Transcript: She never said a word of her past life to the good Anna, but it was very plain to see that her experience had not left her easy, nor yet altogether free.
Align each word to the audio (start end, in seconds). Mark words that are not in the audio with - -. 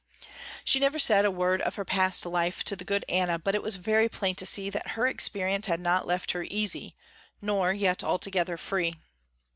She 0.65 0.79
never 0.79 0.97
said 0.97 1.25
a 1.25 1.29
word 1.29 1.61
of 1.61 1.75
her 1.75 1.85
past 1.85 2.25
life 2.25 2.63
to 2.63 2.75
the 2.75 2.83
good 2.83 3.05
Anna, 3.07 3.37
but 3.37 3.53
it 3.53 3.61
was 3.61 3.75
very 3.75 4.09
plain 4.09 4.33
to 4.37 4.47
see 4.47 4.67
that 4.71 4.87
her 4.97 5.05
experience 5.05 5.67
had 5.67 5.79
not 5.79 6.07
left 6.07 6.31
her 6.31 6.41
easy, 6.41 6.95
nor 7.39 7.71
yet 7.71 8.03
altogether 8.03 8.57
free. 8.57 8.95